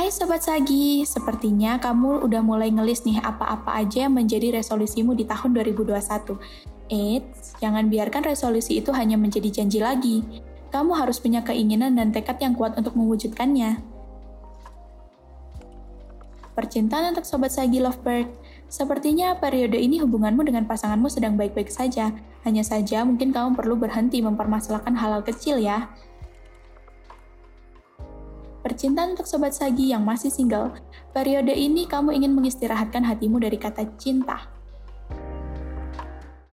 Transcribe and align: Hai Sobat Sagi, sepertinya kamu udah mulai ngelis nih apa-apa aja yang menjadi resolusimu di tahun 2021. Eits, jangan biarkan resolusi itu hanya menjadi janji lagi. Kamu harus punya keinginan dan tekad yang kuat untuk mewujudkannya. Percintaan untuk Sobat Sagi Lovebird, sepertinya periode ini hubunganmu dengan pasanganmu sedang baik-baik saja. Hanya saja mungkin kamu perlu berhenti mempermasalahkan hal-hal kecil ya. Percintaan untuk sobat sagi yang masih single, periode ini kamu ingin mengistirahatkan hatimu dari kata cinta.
Hai 0.00 0.08
Sobat 0.08 0.40
Sagi, 0.40 1.04
sepertinya 1.04 1.76
kamu 1.76 2.24
udah 2.24 2.40
mulai 2.40 2.72
ngelis 2.72 3.04
nih 3.04 3.20
apa-apa 3.20 3.84
aja 3.84 4.08
yang 4.08 4.16
menjadi 4.16 4.56
resolusimu 4.56 5.12
di 5.12 5.28
tahun 5.28 5.52
2021. 5.52 6.40
Eits, 6.88 7.60
jangan 7.60 7.84
biarkan 7.84 8.24
resolusi 8.24 8.80
itu 8.80 8.96
hanya 8.96 9.20
menjadi 9.20 9.60
janji 9.60 9.76
lagi. 9.76 10.24
Kamu 10.72 10.96
harus 10.96 11.20
punya 11.20 11.44
keinginan 11.44 12.00
dan 12.00 12.16
tekad 12.16 12.40
yang 12.40 12.56
kuat 12.56 12.80
untuk 12.80 12.96
mewujudkannya. 12.96 13.76
Percintaan 16.56 17.12
untuk 17.12 17.28
Sobat 17.28 17.52
Sagi 17.52 17.84
Lovebird, 17.84 18.32
sepertinya 18.72 19.36
periode 19.36 19.76
ini 19.76 20.00
hubunganmu 20.00 20.48
dengan 20.48 20.64
pasanganmu 20.64 21.12
sedang 21.12 21.36
baik-baik 21.36 21.68
saja. 21.68 22.08
Hanya 22.48 22.64
saja 22.64 23.04
mungkin 23.04 23.36
kamu 23.36 23.52
perlu 23.52 23.76
berhenti 23.76 24.24
mempermasalahkan 24.24 24.96
hal-hal 24.96 25.20
kecil 25.20 25.60
ya. 25.60 25.92
Percintaan 28.80 29.12
untuk 29.12 29.28
sobat 29.28 29.52
sagi 29.52 29.92
yang 29.92 30.08
masih 30.08 30.32
single, 30.32 30.72
periode 31.12 31.52
ini 31.52 31.84
kamu 31.84 32.16
ingin 32.16 32.32
mengistirahatkan 32.32 33.04
hatimu 33.04 33.36
dari 33.36 33.60
kata 33.60 33.84
cinta. 34.00 34.48